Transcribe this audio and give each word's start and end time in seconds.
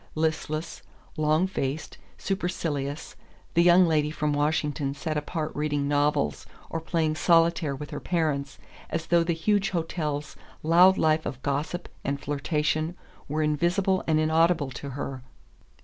Listless, 0.15 0.81
long 1.15 1.45
faced, 1.45 1.99
supercilious, 2.17 3.15
the 3.53 3.61
young 3.61 3.85
lady 3.87 4.09
from 4.09 4.33
Washington 4.33 4.95
sat 4.95 5.15
apart 5.15 5.55
reading 5.55 5.87
novels 5.87 6.47
or 6.71 6.81
playing 6.81 7.13
solitaire 7.13 7.75
with 7.75 7.91
her 7.91 7.99
parents, 7.99 8.57
as 8.89 9.05
though 9.05 9.23
the 9.23 9.33
huge 9.33 9.69
hotel's 9.69 10.35
loud 10.63 10.97
life 10.97 11.27
of 11.27 11.39
gossip 11.43 11.87
and 12.03 12.19
flirtation 12.19 12.95
were 13.27 13.43
invisible 13.43 14.03
and 14.07 14.19
inaudible 14.19 14.71
to 14.71 14.89
her. 14.89 15.21